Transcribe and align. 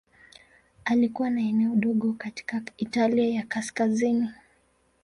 Alikuwa 0.85 1.29
na 1.29 1.41
eneo 1.41 1.75
dogo 1.75 2.13
katika 2.13 2.61
Italia 2.77 3.27
ya 3.29 3.43
Kaskazini. 3.43 4.29